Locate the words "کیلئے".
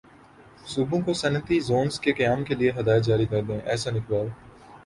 2.43-2.71